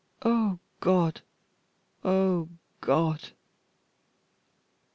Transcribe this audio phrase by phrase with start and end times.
[0.23, 1.21] O God!
[2.03, 3.33] O God!"